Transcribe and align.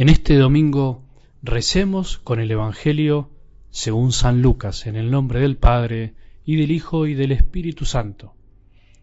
En 0.00 0.08
este 0.08 0.38
domingo 0.38 1.04
recemos 1.42 2.16
con 2.16 2.40
el 2.40 2.50
Evangelio 2.50 3.28
según 3.68 4.12
San 4.12 4.40
Lucas, 4.40 4.86
en 4.86 4.96
el 4.96 5.10
nombre 5.10 5.40
del 5.40 5.58
Padre, 5.58 6.14
y 6.42 6.56
del 6.56 6.70
Hijo, 6.70 7.06
y 7.06 7.12
del 7.12 7.32
Espíritu 7.32 7.84
Santo. 7.84 8.34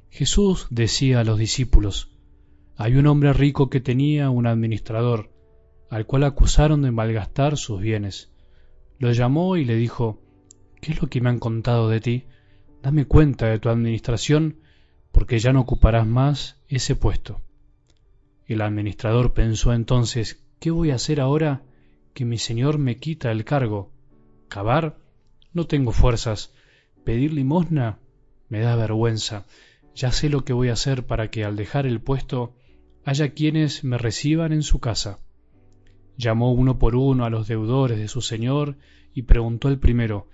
Jesús 0.10 0.66
decía 0.72 1.20
a 1.20 1.24
los 1.24 1.38
discípulos, 1.38 2.18
hay 2.78 2.96
un 2.96 3.06
hombre 3.06 3.32
rico 3.34 3.70
que 3.70 3.80
tenía 3.80 4.32
un 4.32 4.48
administrador, 4.48 5.30
al 5.92 6.08
cual 6.08 6.24
acusaron 6.24 6.82
de 6.82 6.90
malgastar 6.90 7.58
sus 7.58 7.80
bienes. 7.80 8.32
Lo 8.98 9.12
llamó 9.12 9.56
y 9.56 9.66
le 9.66 9.76
dijo, 9.76 10.20
¿qué 10.82 10.94
es 10.94 11.00
lo 11.00 11.10
que 11.10 11.22
me 11.22 11.30
han 11.30 11.38
contado 11.38 11.90
de 11.90 12.02
ti? 12.02 12.24
Dame 12.82 13.06
cuenta 13.06 13.46
de 13.46 13.60
tu 13.60 13.70
administración, 13.70 14.62
porque 15.12 15.38
ya 15.38 15.54
no 15.54 15.62
ocuparás 15.62 16.08
más 16.08 16.60
ese 16.68 16.96
puesto. 16.96 17.40
El 18.48 18.62
administrador 18.62 19.36
pensó 19.36 19.74
entonces, 19.74 20.47
¿Qué 20.60 20.72
voy 20.72 20.90
a 20.90 20.96
hacer 20.96 21.22
ahora 21.22 21.64
que 22.14 22.26
mi 22.26 22.40
señor 22.40 22.80
me 22.80 22.98
quita 22.98 23.32
el 23.32 23.46
cargo? 23.46 23.92
¿Cavar? 24.48 24.98
No 25.54 25.68
tengo 25.68 25.92
fuerzas. 25.92 26.54
¿Pedir 27.04 27.32
limosna? 27.32 28.00
Me 28.50 28.62
da 28.62 28.76
vergüenza. 28.76 29.46
Ya 29.94 30.12
sé 30.12 30.30
lo 30.30 30.44
que 30.44 30.54
voy 30.54 30.70
a 30.70 30.74
hacer 30.74 31.06
para 31.06 31.30
que 31.30 31.44
al 31.44 31.56
dejar 31.56 31.86
el 31.86 32.02
puesto 32.02 32.56
haya 33.06 33.34
quienes 33.34 33.84
me 33.84 33.98
reciban 33.98 34.52
en 34.52 34.64
su 34.64 34.80
casa. 34.80 35.20
Llamó 36.18 36.52
uno 36.52 36.80
por 36.80 36.96
uno 36.96 37.26
a 37.26 37.30
los 37.30 37.48
deudores 37.48 38.00
de 38.00 38.08
su 38.08 38.22
señor 38.22 38.78
y 39.14 39.24
preguntó 39.24 39.68
al 39.68 39.80
primero 39.80 40.28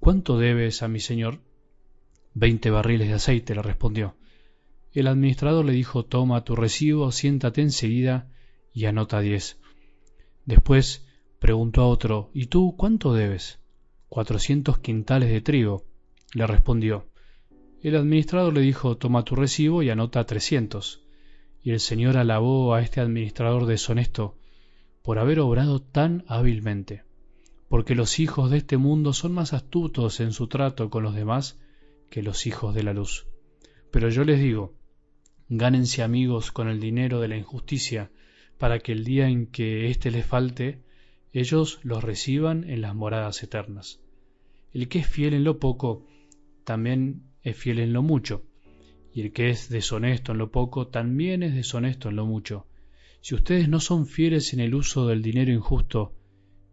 ¿Cuánto 0.00 0.38
debes 0.38 0.82
a 0.82 0.88
mi 0.88 1.00
señor? 1.00 1.40
Veinte 2.32 2.70
barriles 2.70 3.08
de 3.08 3.14
aceite, 3.14 3.54
le 3.54 3.62
respondió. 3.62 4.16
El 4.92 5.06
administrador 5.08 5.64
le 5.64 5.72
dijo 5.72 6.04
Toma 6.04 6.44
tu 6.44 6.56
recibo, 6.56 7.12
siéntate 7.12 7.60
enseguida 7.60 8.30
y 8.78 8.86
anota 8.86 9.18
diez. 9.18 9.58
Después 10.44 11.04
preguntó 11.40 11.82
a 11.82 11.88
otro 11.88 12.30
¿Y 12.32 12.46
tú 12.46 12.76
cuánto 12.76 13.12
debes? 13.12 13.58
Cuatrocientos 14.08 14.78
quintales 14.78 15.30
de 15.30 15.40
trigo, 15.40 15.84
le 16.32 16.46
respondió. 16.46 17.08
El 17.82 17.96
administrador 17.96 18.54
le 18.54 18.60
dijo 18.60 18.96
Toma 18.96 19.24
tu 19.24 19.34
recibo 19.34 19.82
y 19.82 19.90
anota 19.90 20.24
trescientos. 20.26 21.02
Y 21.60 21.72
el 21.72 21.80
señor 21.80 22.16
alabó 22.16 22.72
a 22.72 22.80
este 22.80 23.00
administrador 23.00 23.66
deshonesto 23.66 24.38
por 25.02 25.18
haber 25.18 25.40
obrado 25.40 25.82
tan 25.82 26.24
hábilmente, 26.28 27.02
porque 27.68 27.96
los 27.96 28.20
hijos 28.20 28.48
de 28.48 28.58
este 28.58 28.76
mundo 28.76 29.12
son 29.12 29.32
más 29.32 29.54
astutos 29.54 30.20
en 30.20 30.32
su 30.32 30.46
trato 30.46 30.88
con 30.88 31.02
los 31.02 31.16
demás 31.16 31.58
que 32.10 32.22
los 32.22 32.46
hijos 32.46 32.76
de 32.76 32.84
la 32.84 32.92
luz. 32.92 33.26
Pero 33.90 34.08
yo 34.08 34.22
les 34.22 34.38
digo, 34.38 34.72
gánense 35.48 36.04
amigos 36.04 36.52
con 36.52 36.68
el 36.68 36.78
dinero 36.78 37.18
de 37.18 37.26
la 37.26 37.36
injusticia, 37.36 38.12
para 38.58 38.80
que 38.80 38.92
el 38.92 39.04
día 39.04 39.28
en 39.28 39.46
que 39.46 39.88
éste 39.88 40.10
les 40.10 40.26
falte, 40.26 40.82
ellos 41.32 41.80
los 41.82 42.02
reciban 42.02 42.64
en 42.68 42.80
las 42.80 42.94
moradas 42.94 43.42
eternas. 43.42 44.00
El 44.72 44.88
que 44.88 44.98
es 44.98 45.06
fiel 45.06 45.34
en 45.34 45.44
lo 45.44 45.58
poco, 45.58 46.06
también 46.64 47.22
es 47.42 47.56
fiel 47.56 47.78
en 47.78 47.92
lo 47.92 48.02
mucho, 48.02 48.42
y 49.14 49.22
el 49.22 49.32
que 49.32 49.50
es 49.50 49.68
deshonesto 49.68 50.32
en 50.32 50.38
lo 50.38 50.50
poco, 50.50 50.88
también 50.88 51.42
es 51.42 51.54
deshonesto 51.54 52.08
en 52.08 52.16
lo 52.16 52.26
mucho. 52.26 52.66
Si 53.20 53.34
ustedes 53.34 53.68
no 53.68 53.80
son 53.80 54.06
fieles 54.06 54.52
en 54.52 54.60
el 54.60 54.74
uso 54.74 55.06
del 55.06 55.22
dinero 55.22 55.52
injusto, 55.52 56.12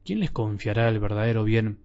¿quién 0.03 0.19
les 0.19 0.31
confiará 0.31 0.89
el 0.89 0.99
verdadero 0.99 1.43
bien? 1.43 1.79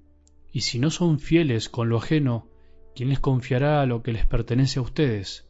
Y 0.52 0.62
si 0.62 0.78
no 0.78 0.90
son 0.90 1.18
fieles 1.18 1.68
con 1.68 1.88
lo 1.88 1.98
ajeno, 1.98 2.48
¿quién 2.94 3.08
les 3.08 3.20
confiará 3.20 3.84
lo 3.86 4.02
que 4.02 4.12
les 4.12 4.26
pertenece 4.26 4.78
a 4.78 4.82
ustedes? 4.82 5.46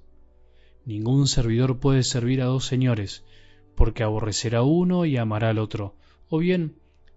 Ningún 0.85 1.27
servidor 1.27 1.79
puede 1.79 2.03
servir 2.03 2.43
a 2.43 2.47
dos 2.47 2.65
señores, 2.65 3.25
porque 3.81 4.03
aborrecerá 4.03 4.63
uno 4.63 5.07
y 5.07 5.17
amará 5.17 5.49
al 5.49 5.59
otro, 5.59 5.95
o 6.29 6.37
bien 6.37 6.75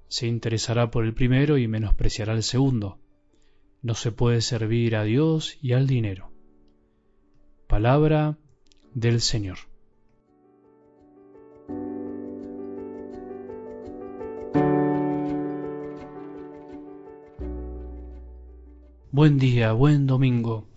se 0.08 0.28
interesará 0.28 0.92
por 0.92 1.04
el 1.04 1.14
primero 1.14 1.58
y 1.58 1.68
menospreciará 1.68 2.32
al 2.32 2.42
segundo. 2.42 3.00
No 3.82 3.96
se 3.96 4.14
puede 4.14 4.40
servir 4.40 4.96
a 4.96 5.04
Dios 5.04 5.58
y 5.62 5.74
al 5.74 5.88
dinero. 5.88 6.32
Palabra 7.68 8.38
del 8.94 9.20
Señor. 9.20 9.58
Buen 19.12 19.38
día, 19.38 19.74
buen 19.74 20.08
domingo. 20.08 20.70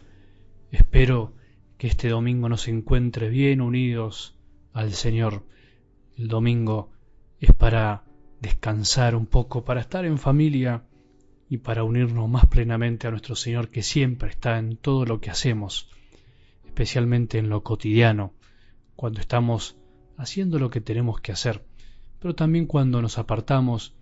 Espero 0.73 1.33
que 1.79 1.87
este 1.87 2.09
domingo 2.09 2.49
nos 2.49 2.67
encuentre 2.67 3.29
bien 3.29 3.61
unidos 3.61 4.37
al 4.73 4.93
Señor 4.93 5.45
el 6.17 6.29
domingo 6.29 6.91
es 7.41 7.53
para 7.53 8.05
descansar 8.41 9.15
un 9.15 9.27
poco, 9.27 9.65
para 9.65 9.81
estar 9.81 10.05
en 10.05 10.19
familia 10.19 10.85
y 11.49 11.59
para 11.59 11.85
unirnos 11.85 12.29
más 12.29 12.47
plenamente 12.47 13.07
a 13.07 13.11
nuestro 13.11 13.37
Señor 13.37 13.71
que 13.71 13.83
siempre 13.83 14.31
está 14.31 14.59
en 14.59 14.77
todo 14.77 15.05
lo 15.05 15.21
que 15.21 15.31
hacemos, 15.31 15.91
especialmente 16.65 17.39
en 17.39 17.49
lo 17.49 17.63
cotidiano, 17.63 18.33
cuando 18.97 19.21
estamos 19.21 19.77
haciendo 20.17 20.59
lo 20.59 20.71
que 20.71 20.81
tenemos 20.81 21.21
que 21.21 21.33
hacer, 21.33 21.65
pero 22.19 22.35
también 22.35 22.67
cuando 22.67 23.03
nos 23.03 23.19
apartamos 23.19 23.95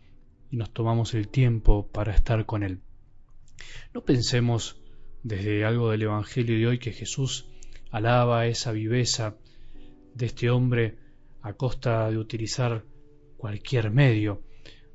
y 0.50 0.56
nos 0.56 0.70
tomamos 0.72 1.14
el 1.14 1.28
tiempo 1.28 1.88
para 1.88 2.14
estar 2.14 2.46
con 2.46 2.62
Él. 2.62 2.80
No 3.92 4.02
pensemos 4.02 4.80
desde 5.22 5.64
algo 5.64 5.90
del 5.90 6.02
Evangelio 6.02 6.56
de 6.56 6.66
hoy 6.66 6.78
que 6.78 6.92
Jesús 6.92 7.48
alaba 7.90 8.46
esa 8.46 8.72
viveza 8.72 9.36
de 10.14 10.26
este 10.26 10.50
hombre 10.50 11.03
a 11.44 11.52
costa 11.52 12.10
de 12.10 12.16
utilizar 12.16 12.84
cualquier 13.36 13.90
medio. 13.90 14.40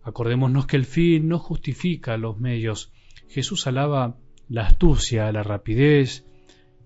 Acordémonos 0.01 0.65
que 0.65 0.77
el 0.77 0.85
fin 0.85 1.29
no 1.29 1.37
justifica 1.37 2.17
los 2.17 2.39
medios. 2.39 2.91
Jesús 3.27 3.67
alaba 3.67 4.17
la 4.49 4.65
astucia, 4.65 5.31
la 5.31 5.43
rapidez 5.43 6.25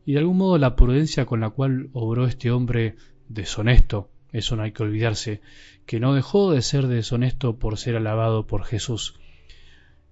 y 0.06 0.14
de 0.14 0.20
algún 0.20 0.38
modo 0.38 0.58
la 0.58 0.76
prudencia 0.76 1.26
con 1.26 1.40
la 1.40 1.50
cual 1.50 1.90
obró 1.94 2.28
este 2.28 2.52
hombre 2.52 2.98
deshonesto. 3.30 4.10
Eso 4.34 4.58
no 4.58 4.64
hay 4.64 4.74
que 4.74 4.84
olvidarse, 4.84 5.40
que 5.86 6.02
no 6.02 6.14
dejó 6.14 6.52
de 6.52 6.62
ser 6.62 6.88
deshonesto 6.88 7.58
por 7.58 7.78
ser 7.78 7.96
alabado 7.96 8.46
por 8.46 8.66
Jesús. 8.66 9.18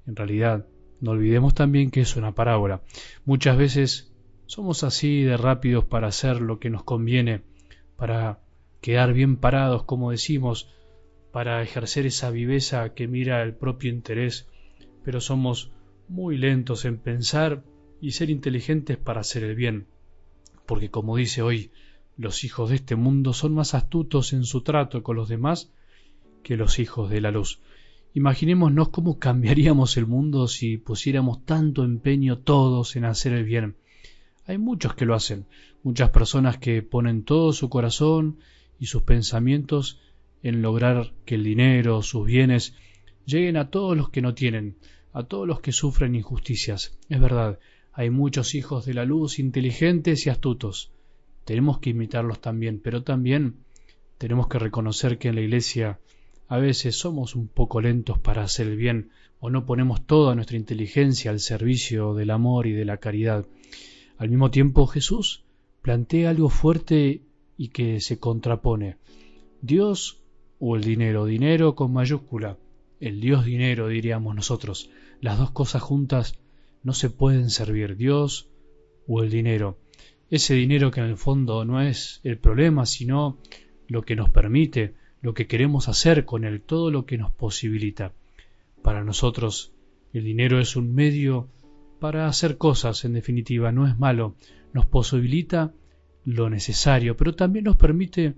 En 0.08 0.16
realidad, 0.16 0.66
no 1.02 1.12
olvidemos 1.12 1.54
también 1.54 1.92
que 1.92 2.00
es 2.00 2.16
una 2.16 2.34
parábola. 2.34 2.84
Muchas 3.26 3.58
veces 3.58 4.14
somos 4.46 4.86
así 4.86 5.24
de 5.24 5.36
rápidos 5.36 5.84
para 5.84 6.08
hacer 6.08 6.40
lo 6.40 6.58
que 6.60 6.70
nos 6.70 6.84
conviene, 6.84 7.42
para 7.98 8.40
quedar 8.82 9.14
bien 9.14 9.38
parados, 9.38 9.84
como 9.84 10.12
decimos, 10.12 10.70
para 11.32 11.62
ejercer 11.62 12.06
esa 12.06 12.30
viveza 12.30 12.94
que 12.94 13.08
mira 13.08 13.42
el 13.44 13.54
propio 13.54 13.90
interés, 13.90 14.48
pero 15.04 15.22
somos 15.22 15.72
muy 16.10 16.38
lentos 16.38 16.84
en 16.86 16.98
pensar 16.98 17.64
y 18.02 18.12
ser 18.12 18.30
inteligentes 18.30 18.98
para 18.98 19.22
hacer 19.22 19.44
el 19.44 19.56
bien, 19.56 19.86
porque 20.66 20.90
como 20.90 21.16
dice 21.16 21.42
hoy, 21.42 21.72
los 22.18 22.44
hijos 22.44 22.70
de 22.70 22.76
este 22.76 22.96
mundo 22.96 23.34
son 23.34 23.54
más 23.54 23.74
astutos 23.74 24.34
en 24.34 24.44
su 24.44 24.62
trato 24.62 25.04
con 25.04 25.16
los 25.16 25.30
demás 25.30 25.72
que 26.44 26.58
los 26.58 26.80
hijos 26.80 27.10
de 27.10 27.22
la 27.22 27.32
luz. 27.32 27.60
Imaginémonos 28.14 28.90
cómo 28.90 29.20
cambiaríamos 29.20 29.96
el 29.96 30.06
mundo 30.06 30.48
si 30.48 30.78
pusiéramos 30.78 31.46
tanto 31.46 31.84
empeño 31.84 32.40
todos 32.40 32.96
en 32.96 33.06
hacer 33.06 33.34
el 33.34 33.46
bien. 33.46 33.78
Hay 34.46 34.58
muchos 34.58 34.96
que 34.96 35.06
lo 35.06 35.16
hacen, 35.16 35.46
muchas 35.84 36.10
personas 36.10 36.58
que 36.58 36.82
ponen 36.82 37.24
todo 37.24 37.54
su 37.54 37.70
corazón 37.70 38.38
y 38.82 38.88
sus 38.88 39.04
pensamientos 39.04 40.02
en 40.42 40.64
lograr 40.64 41.14
que 41.24 41.36
el 41.36 41.44
dinero, 41.44 42.02
sus 42.02 42.26
bienes, 42.26 42.74
lleguen 43.26 43.56
a 43.56 43.70
todos 43.70 43.96
los 43.96 44.10
que 44.10 44.24
no 44.24 44.34
tienen, 44.34 44.76
a 45.14 45.24
todos 45.24 45.48
los 45.48 45.62
que 45.62 45.72
sufren 45.72 46.16
injusticias. 46.16 46.98
Es 47.08 47.22
verdad, 47.22 47.60
hay 47.94 48.10
muchos 48.10 48.56
hijos 48.56 48.88
de 48.88 48.96
la 48.96 49.06
luz 49.06 49.38
inteligentes 49.38 50.26
y 50.26 50.32
astutos. 50.32 50.92
Tenemos 51.46 51.78
que 51.78 51.92
imitarlos 51.92 52.42
también, 52.42 52.82
pero 52.84 53.04
también 53.04 53.58
tenemos 54.18 54.48
que 54.48 54.58
reconocer 54.58 55.20
que 55.20 55.28
en 55.28 55.36
la 55.36 55.42
Iglesia 55.42 56.00
a 56.48 56.58
veces 56.58 56.98
somos 56.98 57.36
un 57.36 57.48
poco 57.48 57.82
lentos 57.82 58.18
para 58.18 58.42
hacer 58.42 58.66
el 58.66 58.78
bien 58.78 59.12
o 59.40 59.52
no 59.52 59.68
ponemos 59.68 60.08
toda 60.08 60.34
nuestra 60.34 60.58
inteligencia 60.58 61.30
al 61.30 61.40
servicio 61.40 62.16
del 62.16 62.32
amor 62.32 62.66
y 62.66 62.72
de 62.72 62.86
la 62.86 62.98
caridad. 62.98 63.46
Al 64.18 64.30
mismo 64.30 64.50
tiempo 64.50 64.88
Jesús 64.88 65.44
plantea 65.84 66.32
algo 66.32 66.50
fuerte 66.50 67.22
y 67.62 67.68
que 67.68 68.02
se 68.02 68.18
contrapone. 68.18 68.98
Dios 69.62 70.18
o 70.58 70.76
el 70.76 70.84
dinero, 70.84 71.28
dinero 71.28 71.76
con 71.76 71.94
mayúscula, 71.94 72.58
el 73.00 73.22
Dios 73.22 73.46
dinero 73.46 73.88
diríamos 73.88 74.34
nosotros. 74.34 74.90
Las 75.20 75.38
dos 75.38 75.52
cosas 75.52 75.84
juntas 75.84 76.40
no 76.82 76.94
se 76.94 77.12
pueden 77.12 77.52
servir, 77.52 77.98
Dios 77.98 78.50
o 79.08 79.22
el 79.22 79.30
dinero. 79.30 79.78
Ese 80.32 80.56
dinero 80.56 80.90
que 80.90 81.02
en 81.02 81.06
el 81.06 81.18
fondo 81.18 81.64
no 81.64 81.80
es 81.82 82.20
el 82.24 82.40
problema, 82.40 82.88
sino 82.88 83.38
lo 83.88 84.02
que 84.02 84.16
nos 84.16 84.32
permite, 84.32 84.96
lo 85.22 85.36
que 85.36 85.46
queremos 85.46 85.88
hacer 85.88 86.26
con 86.26 86.46
él, 86.46 86.64
todo 86.64 86.90
lo 86.90 87.06
que 87.06 87.20
nos 87.20 87.32
posibilita. 87.32 88.12
Para 88.82 89.04
nosotros 89.04 89.72
el 90.14 90.24
dinero 90.24 90.60
es 90.60 90.76
un 90.76 90.96
medio 90.96 91.48
para 92.00 92.26
hacer 92.26 92.58
cosas, 92.58 93.06
en 93.06 93.14
definitiva, 93.14 93.72
no 93.72 93.88
es 93.88 94.00
malo, 94.00 94.34
nos 94.74 94.88
posibilita 94.88 95.76
lo 96.26 96.50
necesario, 96.50 97.18
pero 97.18 97.36
también 97.36 97.66
nos 97.66 97.78
permite 97.78 98.36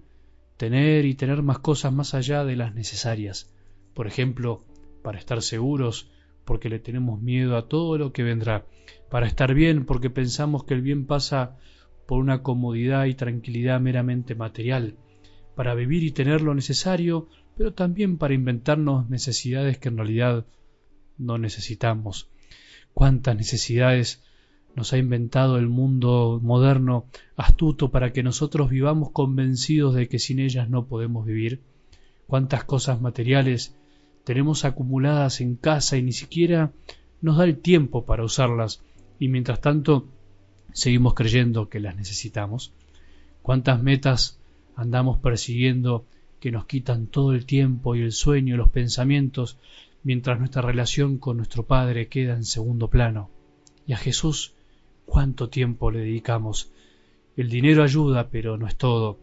tener 0.57 1.06
y 1.06 1.15
tener 1.15 1.41
más 1.41 1.59
cosas 1.59 1.91
más 1.94 2.13
allá 2.13 2.45
de 2.45 2.56
las 2.56 2.74
necesarias. 2.74 3.50
por 3.94 4.07
ejemplo, 4.07 4.63
para 5.03 5.19
estar 5.19 5.44
seguros, 5.44 6.09
porque 6.45 6.68
le 6.68 6.80
tenemos 6.80 7.21
miedo 7.21 7.57
a 7.57 7.68
todo 7.68 7.97
lo 8.00 8.12
que 8.12 8.24
vendrá, 8.24 8.65
para 9.09 9.27
estar 9.27 9.53
bien, 9.53 9.85
porque 9.85 10.09
pensamos 10.09 10.63
que 10.63 10.74
el 10.74 10.81
bien 10.81 11.06
pasa 11.06 11.57
por 12.07 12.19
una 12.19 12.41
comodidad 12.41 13.06
y 13.06 13.13
tranquilidad 13.13 13.80
meramente 13.80 14.33
material, 14.33 14.97
para 15.56 15.75
vivir 15.75 16.03
y 16.03 16.12
tener 16.12 16.41
lo 16.41 16.56
necesario, 16.56 17.27
pero 17.56 17.74
también 17.74 18.18
para 18.18 18.33
inventarnos 18.33 19.09
necesidades 19.09 19.77
que 19.77 19.89
en 19.89 19.97
realidad 19.97 20.45
no 21.18 21.38
necesitamos. 21.38 22.30
Cuántas 22.94 23.35
necesidades 23.35 24.24
nos 24.75 24.94
ha 24.94 24.98
inventado 24.98 25.58
el 25.58 25.68
mundo 25.68 26.40
moderno 26.42 27.06
astuto 27.36 27.92
para 27.92 28.12
que 28.12 28.24
nosotros 28.24 28.70
vivamos 28.70 29.12
convencidos 29.12 29.94
de 29.94 30.08
que 30.08 30.20
sin 30.20 30.40
ellas 30.40 30.70
no 30.70 30.86
podemos 30.86 31.25
vivir. 31.25 31.62
Cuántas 32.28 32.64
cosas 32.64 33.00
materiales 33.02 33.75
tenemos 34.24 34.66
acumuladas 34.66 35.42
en 35.42 35.56
casa 35.56 35.98
y 35.98 36.02
ni 36.02 36.12
siquiera 36.12 36.72
nos 37.22 37.38
da 37.38 37.44
el 37.44 37.58
tiempo 37.58 38.06
para 38.06 38.24
usarlas 38.24 38.81
y 39.20 39.28
mientras 39.28 39.62
tanto 39.62 40.08
seguimos 40.72 41.14
creyendo 41.14 41.69
que 41.69 41.80
las 41.80 41.96
necesitamos. 41.96 42.74
Cuántas 43.42 43.81
metas 43.84 44.40
andamos 44.76 45.19
persiguiendo 45.19 46.06
que 46.40 46.52
nos 46.52 46.66
quitan 46.66 47.08
todo 47.08 47.34
el 47.34 47.46
tiempo 47.46 47.96
y 47.96 48.02
el 48.02 48.12
sueño 48.12 48.56
y 48.56 48.58
los 48.58 48.69
pensamientos 48.69 49.58
mientras 50.04 50.40
nuestra 50.40 50.62
relación 50.62 51.18
con 51.18 51.38
nuestro 51.38 51.64
Padre 51.64 52.08
queda 52.08 52.34
en 52.34 52.44
segundo 52.44 52.90
plano. 52.90 53.30
Y 53.86 53.94
a 53.94 53.98
Jesús, 53.98 54.54
¿cuánto 55.06 55.50
tiempo 55.50 55.92
le 55.92 56.00
dedicamos? 56.00 56.72
El 57.36 57.50
dinero 57.50 57.84
ayuda, 57.84 58.30
pero 58.30 58.58
no 58.58 58.68
es 58.68 58.76
todo. 58.76 59.20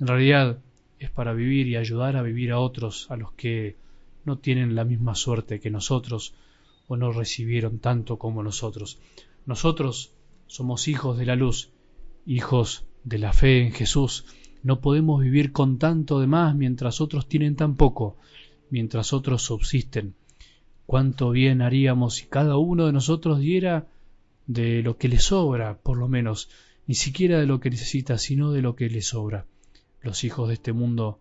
En 0.00 0.06
realidad 0.06 0.58
es 0.98 1.10
para 1.10 1.32
vivir 1.32 1.66
y 1.66 1.76
ayudar 1.76 2.16
a 2.16 2.22
vivir 2.22 2.52
a 2.52 2.58
otros, 2.58 3.10
a 3.10 3.16
los 3.16 3.32
que 3.32 3.76
no 4.24 4.38
tienen 4.38 4.74
la 4.74 4.84
misma 4.84 5.14
suerte 5.14 5.60
que 5.60 5.70
nosotros 5.70 6.34
o 6.88 6.96
no 6.96 7.12
recibieron 7.12 7.78
tanto 7.78 8.18
como 8.18 8.42
nosotros. 8.42 8.98
Nosotros 9.46 10.12
somos 10.46 10.88
hijos 10.88 11.18
de 11.18 11.26
la 11.26 11.36
luz, 11.36 11.70
hijos 12.26 12.84
de 13.04 13.18
la 13.18 13.32
fe 13.32 13.62
en 13.62 13.72
Jesús. 13.72 14.24
No 14.62 14.80
podemos 14.80 15.22
vivir 15.22 15.52
con 15.52 15.78
tanto 15.78 16.20
de 16.20 16.26
más 16.26 16.54
mientras 16.54 17.00
otros 17.00 17.28
tienen 17.28 17.56
tan 17.56 17.76
poco, 17.76 18.16
mientras 18.70 19.12
otros 19.12 19.42
subsisten. 19.42 20.14
Cuánto 20.86 21.30
bien 21.30 21.62
haríamos 21.62 22.14
si 22.14 22.26
cada 22.26 22.56
uno 22.56 22.86
de 22.86 22.92
nosotros 22.92 23.40
diera 23.40 23.86
de 24.46 24.82
lo 24.82 24.96
que 24.98 25.08
le 25.08 25.18
sobra, 25.18 25.78
por 25.78 25.96
lo 25.96 26.08
menos, 26.08 26.50
ni 26.86 26.94
siquiera 26.94 27.38
de 27.38 27.46
lo 27.46 27.60
que 27.60 27.70
necesita, 27.70 28.18
sino 28.18 28.52
de 28.52 28.62
lo 28.62 28.76
que 28.76 28.90
le 28.90 29.02
sobra. 29.02 29.46
Los 30.02 30.24
hijos 30.24 30.48
de 30.48 30.54
este 30.54 30.72
mundo 30.72 31.20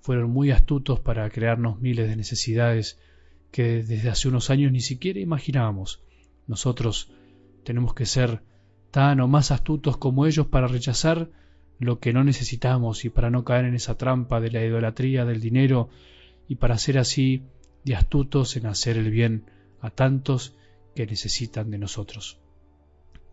fueron 0.00 0.30
muy 0.30 0.50
astutos 0.50 1.00
para 1.00 1.28
crearnos 1.30 1.80
miles 1.80 2.08
de 2.08 2.16
necesidades 2.16 2.98
que 3.50 3.82
desde 3.82 4.10
hace 4.10 4.28
unos 4.28 4.50
años 4.50 4.72
ni 4.72 4.80
siquiera 4.80 5.20
imaginábamos. 5.20 6.02
Nosotros 6.46 7.10
tenemos 7.64 7.94
que 7.94 8.06
ser 8.06 8.42
tan 8.90 9.20
o 9.20 9.28
más 9.28 9.50
astutos 9.50 9.96
como 9.96 10.26
ellos 10.26 10.46
para 10.46 10.66
rechazar 10.66 11.30
lo 11.78 12.00
que 12.00 12.12
no 12.12 12.24
necesitamos 12.24 13.04
y 13.04 13.10
para 13.10 13.30
no 13.30 13.44
caer 13.44 13.66
en 13.66 13.74
esa 13.74 13.96
trampa 13.96 14.40
de 14.40 14.50
la 14.50 14.64
idolatría 14.64 15.24
del 15.24 15.40
dinero 15.40 15.88
y 16.48 16.56
para 16.56 16.78
ser 16.78 16.98
así 16.98 17.42
de 17.84 17.94
astutos 17.94 18.56
en 18.56 18.66
hacer 18.66 18.96
el 18.96 19.10
bien 19.10 19.44
a 19.80 19.90
tantos 19.90 20.54
que 20.94 21.06
necesitan 21.06 21.70
de 21.70 21.78
nosotros. 21.78 22.38